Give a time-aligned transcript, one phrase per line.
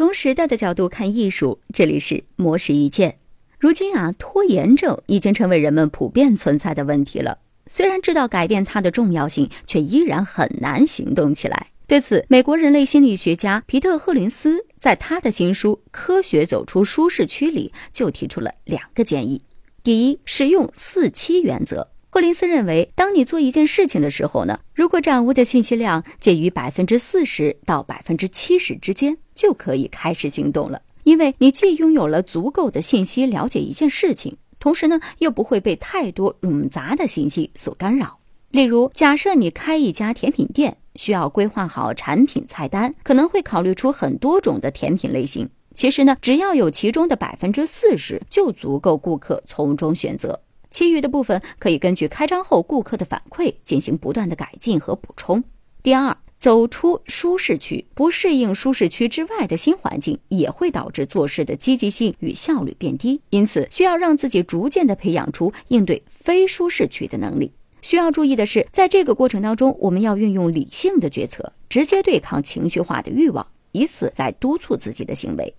[0.00, 3.18] 从时代的角度看艺术，这里是魔石一见。
[3.58, 7.40] 如今啊，拖延症已经成为人们普遍存在的问题了。
[7.66, 11.66] 虽然知道改变它的重要性，却依然很难行动起来。
[11.86, 19.42] 对此，美国人类心理学家皮特·赫林斯在他的新书《科学走出舒适区》里就提出了两个建议：
[19.82, 21.89] 第一，使用四七原则。
[22.12, 30.82] 霍林斯认为，当你做一件事情的时候呢，如果掌握的信息量介于百分之四十到百分之七十之间，就可以开始行动了。
[31.04, 38.18] 因为你既拥有了足够的信息了解一件事情，同时呢，又不会被太多冗杂的信息所干扰。
[38.50, 45.48] 例如，假设你开一家甜品店，需要规划好产品菜单，可能会考虑出很多种的甜品类型。
[45.76, 50.40] 其实呢，只要有其中的百分之四十，就足够顾客从中选择。
[50.70, 55.42] 其余的部分可以根据开张后顾客的反馈进行不断的改进和补充。
[55.82, 63.20] 第二，走出舒适区，不适应舒适区之外的新环境，也会导致做事的积极性与效率变低。
[63.30, 67.52] 因此，需要让自己逐渐的培养出应对非舒适区的能力。
[67.82, 75.54] 需要注意的是，在这个过程当中，我们要运用理性的决策，直接对抗情绪化的欲望，以此来督促自己的行为。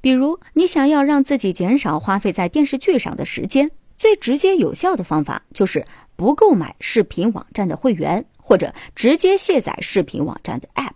[0.00, 5.84] 比如，你想要让自己减少花费在电视剧上的时间，最直接有效的方法就是
[6.16, 10.92] 不购买视频网站的会员，或者直接卸载视频网站的 App。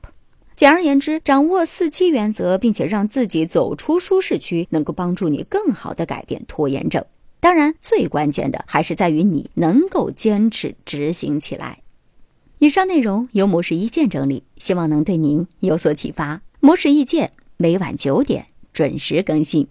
[0.57, 7.05] 简而言之，掌握四七原则，并且让自己走出舒适区，能够帮助你更好的改变拖延症。
[7.41, 11.79] 当然，最关键的还是在于你能够坚持执行起来。
[12.59, 16.43] 以上内容由模式意见整理，希望能对您有所启发。
[16.61, 19.67] 模式意见每晚九点准时更新。